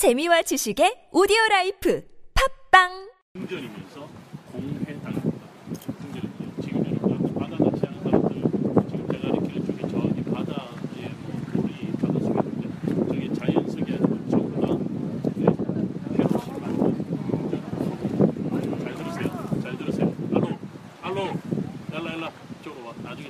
[0.00, 2.02] 재미와 지식의 오디오 라이프.
[2.32, 3.10] 팟빵!
[3.34, 4.08] 궁전이면서
[4.50, 4.89] 공해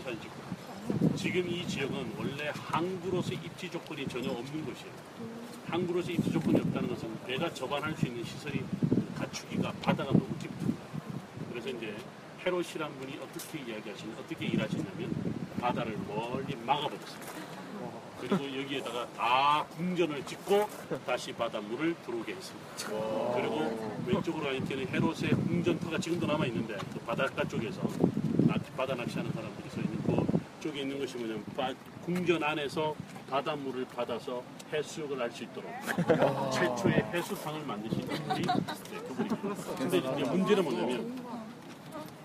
[0.03, 4.93] 사진 찍고 지금 이 지역은 원래 항구로서 입지 조건이 전혀 없는 곳이에요.
[5.69, 8.65] 항구로서 입지 조건이 없다는 것은 배가 접안할 수 있는 시설이
[9.17, 10.81] 갖추기가 바다가 너무 깊습니다.
[11.51, 11.95] 그래서 이제
[12.45, 15.15] 헤롯이란 분이 어떻게 이야기하시냐, 어떻게 일하시냐면
[15.61, 17.33] 바다를 멀리 막아버렸습니다.
[18.21, 20.69] 그리고 여기에다가 다 궁전을 짓고
[21.07, 23.35] 다시 바닷물을 들어오게 했습니다.
[23.35, 27.81] 그리고 왼쪽으로 길은 헤롯의 궁전터가 지금도 남아 있는데 그 바닷가 쪽에서
[28.51, 31.73] 낚- 바다 낚시하는 사람들이 서 있는 그 쪽에 있는 것이 뭐냐면 바-
[32.05, 32.95] 궁전 안에서
[33.31, 34.43] 바닷물을 받아서
[34.73, 35.71] 해수욕을 할 수 있도록
[36.53, 39.75] 최초의 해수탕을 만드신 분이 네, 그분입니다.
[39.77, 41.21] 근데 이제 문제는 뭐냐면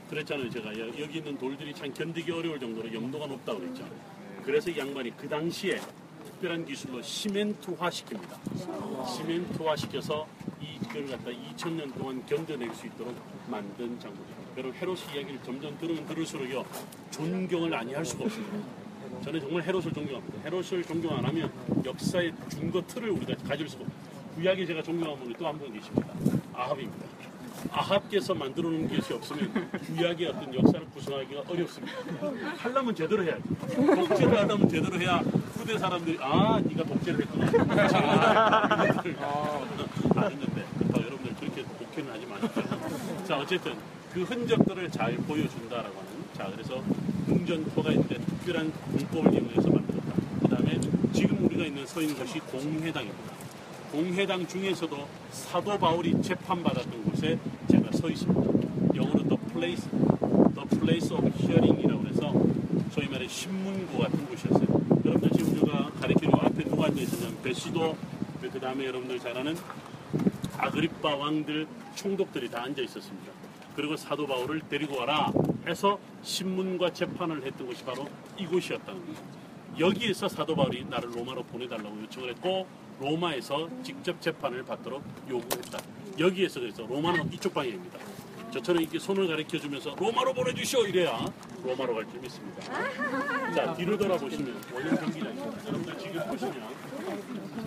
[0.10, 3.84] 그랬잖아요 제가 여- 여기 있는 돌들이 참 견디기 어려울 정도로 염도가 높다고 그랬죠.
[4.44, 5.80] 그래서 이 양반이 그 당시에
[6.26, 9.08] 특별한 기술로 시멘트화 시킵니다.
[9.08, 10.28] 시멘트화 시켜서
[10.62, 13.16] 이걸 갖다 2000년 동안 견뎌낼 수 있도록
[13.48, 14.45] 만든 장군입니다.
[14.58, 16.66] 여러분 헤롯 이야기를 점점 들으면 들을수록요
[17.12, 18.58] 존경을 아니할 수가 없습니다.
[19.24, 20.40] 저는 정말 헤롯을 존경합니다.
[20.46, 21.52] 헤롯을 존경 안 하면
[21.86, 24.16] 역사의 중거 틀을 우리가 가질 수가 없습니다.
[24.36, 26.08] 구약에 제가 존경하는 분이 또 한 분 계십니다.
[26.54, 27.06] 아합입니다.
[27.72, 31.94] 아합께서 만들어 놓은 것이 없으면 구약의 어떤 역사를 구성하기가 어렵습니다.
[32.58, 33.44] 하려면 제대로 해야지.
[33.76, 35.18] 독재를 하려면 제대로 해야
[35.54, 37.46] 후대 사람들이 아 네가 독재를 했구나.
[40.16, 42.64] 아는데 그렇다고 여러분들 그렇게 독해는 하지 마십시오.
[43.26, 43.74] 자 어쨌든
[44.16, 46.82] 그 흔적들을 잘 보여준다라고 하는 자 그래서
[47.26, 50.14] 궁전토가 있는데 특별한 문법을 이용해서 만들었다.
[50.42, 50.80] 그 다음에
[51.12, 53.34] 지금 우리가 있는 서 있는 것이 공회당입니다.
[53.92, 57.38] 공회당 중에서도 사도 바울이 재판받았던 곳에
[57.70, 58.96] 제가 서 있습니다.
[58.96, 62.34] 영어로 the place, the place of hearing이라고 해서
[62.92, 64.68] 소위 말해 신문고 같은 곳이었어요.
[65.04, 67.98] 여러분들 지금 우리가 가리키는 앞에 누가 앉아 있었냐면 베시도
[68.40, 69.58] 그 다음에 여러분들 잘 아는
[70.58, 73.45] 아그리빠 왕들 총독들이 다 앉아 있었습니다.
[73.76, 75.32] 그리고 사도 바울을 데리고 와라
[75.68, 79.22] 해서 신문과 재판을 했던 것이 바로 이곳이었다는 거죠.
[79.80, 82.66] 여기에서 사도 바울이 나를 로마로 보내달라고 요청을 했고
[83.00, 85.80] 로마에서 직접 재판을 받도록 요구했다.
[86.18, 88.00] 여기에서 그래서 로마는 이쪽 방향입니다.
[88.52, 91.26] 저처럼 이렇게 손을 가리켜 주면서 로마로 보내주시오 이래야
[91.64, 92.62] 로마로 갈 줄 믿습니다.
[93.54, 95.68] 자 뒤로 돌아보시면 원형 경기장입니다.
[95.68, 96.64] 여러분들 지금 보시면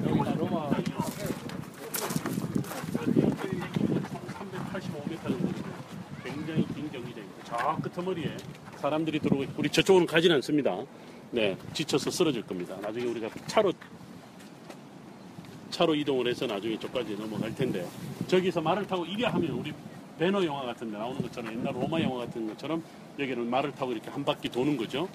[0.09, 0.73] 여기가 로마요.
[4.73, 5.69] 385m 정도 됩니다.
[6.25, 7.45] 굉장히 긴 경기장입니다.
[7.99, 8.37] 저 끝머리에
[8.77, 10.85] 사람들이 들어오고 우리 저쪽으로 가진 않습니다.
[11.33, 12.77] 네, 지쳐서 쓰러질 겁니다.
[12.81, 13.73] 나중에 우리가 차로
[15.71, 17.85] 차로 이동을 해서 나중에 저까지 넘어갈 텐데
[18.29, 19.73] 저기서 말을 타고 이리 하면 우리
[20.17, 22.85] 배너 영화 같은 데 나오는 것처럼 옛날 로마 영화 같은 것처럼
[23.19, 25.09] 여기는 말을 타고 이렇게 한 바퀴 도는 거죠.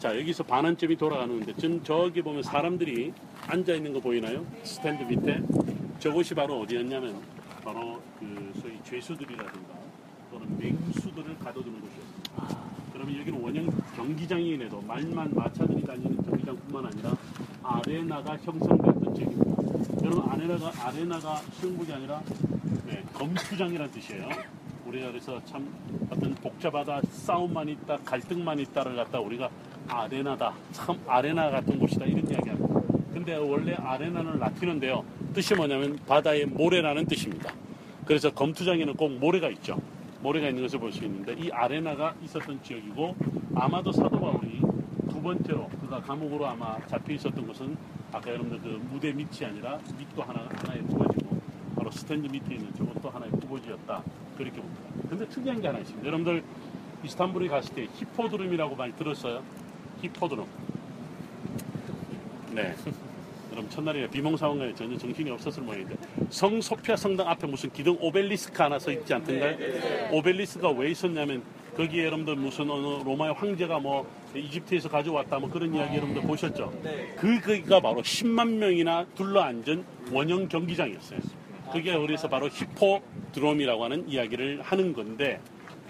[0.00, 3.12] 자 여기서 반환점이 돌아가는데 전 저기 보면 사람들이
[3.46, 4.44] 앉아 있는 거 보이나요?
[4.64, 5.40] 스탠드 밑에
[6.00, 7.16] 저곳이 바로 어디였냐면
[7.62, 9.84] 바로 그 소위 죄수들이라든가
[10.34, 12.23] 또는 맹수들을 가둬두는 곳이었습니다.
[12.92, 17.16] 그러면 여기는 원형 경기장이에도 말만 마차들이 다니는 경기장뿐만 아니라
[17.62, 20.04] 아레나가 형성됐던 지역입니다.
[20.04, 22.22] 여러분 아레나가 아레나가 수영복이 아니라
[22.86, 24.28] 네, 검투장이라는 뜻이에요.
[24.86, 25.66] 우리가 그래서 참
[26.10, 29.50] 어떤 복잡하다 싸움만 있다 갈등만 있다를 갖다 우리가
[29.88, 32.80] 아레나다 참 아레나 같은 곳이다 이런 이야기합니다.
[33.12, 35.04] 근데 원래 아레나는 라틴어인데요.
[35.32, 37.52] 뜻이 뭐냐면 바다의 모래라는 뜻입니다.
[38.04, 39.80] 그래서 검투장에는 꼭 모래가 있죠.
[40.24, 43.14] 모래가 있는 것을 볼 수 있는데 이 아레나가 있었던 지역이고
[43.56, 44.58] 아마도 사도 바울이
[45.10, 47.76] 두 번째로 그가 감옥으로 아마 잡혀 있었던 것은
[48.10, 51.40] 아까 여러분들 그 무대 밑이 아니라 밑도 하나 하나의 부거지고
[51.76, 54.02] 바로 스탠드 밑에 있는 저것도 하나의 부거지였다
[54.38, 54.82] 그렇게 봅니다.
[55.10, 56.06] 근데 특이한 게 하나 있습니다.
[56.06, 56.42] 여러분들
[57.04, 59.42] 이스탄불에 갔을 때 히포드롬이라고 많이 들었어요.
[60.00, 60.46] 히포드롬.
[62.52, 62.74] 네.
[63.54, 65.94] 여러분 첫날에 비몽사몽간에 전혀 정신이 없었을 모양인데
[66.28, 69.56] 성 소피아 성당 앞에 무슨 기둥 오벨리스크 하나 서 있지 않던가요?
[70.10, 71.40] 오벨리스크가 왜 있었냐면
[71.76, 76.72] 거기에 여러분들 무슨 어느 로마의 황제가 뭐 이집트에서 가져왔다 뭐 그런 이야기 여러분들 보셨죠?
[77.16, 81.20] 그 거기가 바로 10만 명이나 둘러앉은 원형 경기장이었어요.
[81.72, 85.40] 그게 그래서 바로 히포드롬이라고 하는 이야기를 하는 건데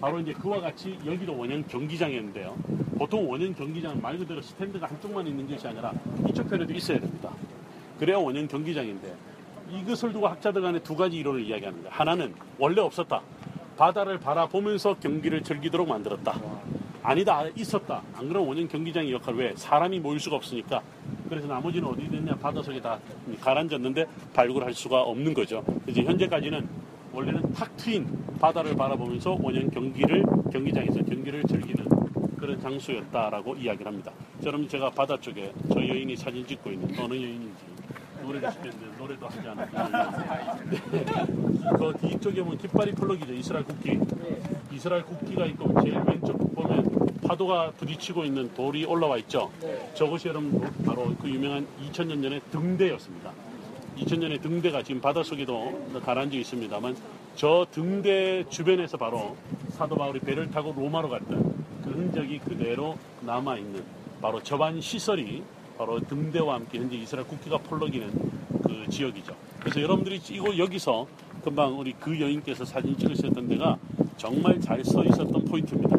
[0.00, 2.56] 바로 이제 그와 같이 여기도 원형 경기장이었는데요.
[2.98, 5.92] 보통 원형 경기장은 말 그대로 스탠드가 한쪽만 있는 것이 아니라
[6.28, 7.30] 이쪽 편에도 있어야 됩니다.
[7.98, 9.14] 그래야 원형 경기장인데
[9.70, 11.90] 이것을 두고 학자들 간에 두 가지 이론을 이야기하는 거예요.
[11.92, 13.22] 하나는 원래 없었다.
[13.76, 16.38] 바다를 바라보면서 경기를 즐기도록 만들었다.
[17.02, 18.02] 아니다, 있었다.
[18.14, 19.52] 안 그러면 원형 경기장의 역할 왜?
[19.56, 20.82] 사람이 모일 수가 없으니까.
[21.28, 22.98] 그래서 나머지는 어디 있느냐 바닷속에 다
[23.40, 25.64] 가라앉았는데 발굴할 수가 없는 거죠.
[25.86, 26.66] 이제 현재까지는
[27.12, 28.06] 원래는 탁 트인
[28.40, 31.84] 바다를 바라보면서 원형 경기를 경기장에서 경기를 즐기는
[32.38, 34.12] 그런 장소였다라고 이야기를 합니다.
[34.42, 37.63] 자, 그럼 제가 바다 쪽에 저 여인이 사진 찍고 있는 어느 여인인지
[38.24, 39.78] 노래도 시켰는데 노래도 하지 않았고
[40.90, 41.04] 네.
[41.78, 43.32] 그 뒤쪽에 보면 깃발이 펄럭이죠.
[43.34, 43.98] 이스라엘 국기.
[44.72, 49.50] 이스라엘 국기가 있고 제일 왼쪽 보면 파도가 부딪히고 있는 돌이 올라와 있죠.
[49.94, 53.30] 저것이 여러분 바로 그 유명한 2000년 전의 등대였습니다.
[53.98, 56.96] 2000년의 등대가 지금 바닷속에도 가라앉아 있습니다만
[57.36, 59.36] 저 등대 주변에서 바로
[59.70, 63.84] 사도 바울이 배를 타고 로마로 갔던 그 흔적이 그대로 남아 있는
[64.20, 65.42] 바로 저반 시설이
[65.76, 68.10] 바로 등대와 함께 현재 이스라엘 국기가 펄럭이는
[68.62, 69.34] 그 지역이죠.
[69.60, 71.06] 그래서 여러분들이 이거 여기서
[71.42, 73.76] 금방 우리 그 여인께서 사진 찍으셨던 데가
[74.16, 75.96] 정말 잘 서 있었던 포인트입니다.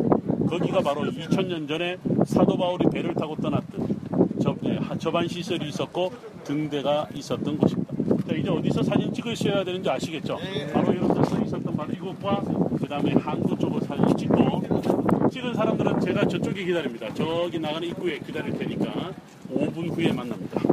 [0.48, 3.95] 거기가 바로 2000년 전에 사도 바울이 배를 타고 떠났던
[4.42, 6.12] 저, 예, 하- 저반 시설이 있었고
[6.44, 7.94] 등대가 있었던 곳입니다.
[8.28, 10.38] 자, 이제 어디서 사진 찍으셔야 되는지 아시겠죠?
[10.71, 12.42] 바로 여러분들 서 있었던 바로 이곳과
[12.80, 17.12] 그 다음에 항구 쪽으로 사진 찍고 찍은 사람들은 제가 저쪽에 기다립니다.
[17.13, 19.12] 저기 나가는 입구에 기다릴 테니까
[19.50, 20.65] 5분 후에 만납니다.